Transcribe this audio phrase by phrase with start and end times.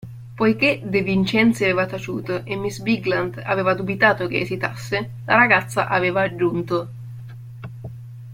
[0.35, 6.23] Poiché De Vincenzi aveva taciuto e miss Bigland aveva dubitato che esitasse, la ragazza aveva
[6.23, 6.87] aggiunto.